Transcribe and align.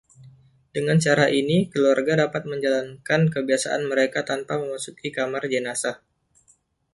Dengan 0.75 0.97
cara 1.05 1.25
ini, 1.41 1.57
keluarga 1.73 2.13
dapat 2.25 2.43
menjalankan 2.51 3.21
kebiasaan 3.33 3.83
mereka 3.91 4.19
tanpa 4.29 4.53
memasuki 4.61 5.09
kamar 5.17 5.43
jenazah. 5.53 5.97